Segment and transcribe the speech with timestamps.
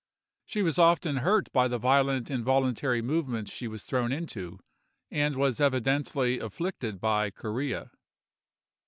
[0.47, 4.57] She was often hurt by the violent involuntary movements she was thrown into,
[5.11, 7.91] and was evidently afflicted by chorea.